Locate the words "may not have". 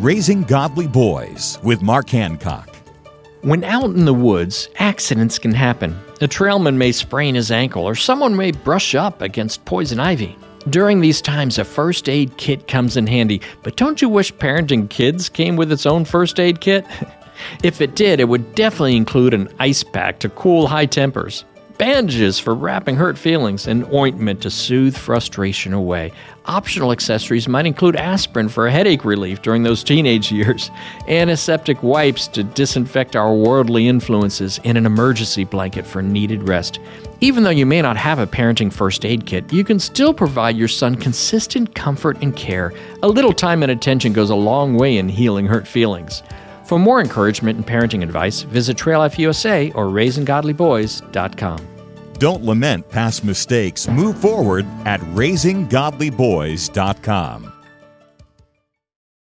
37.64-38.18